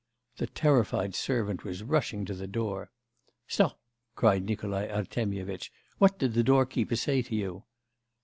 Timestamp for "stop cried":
3.47-4.45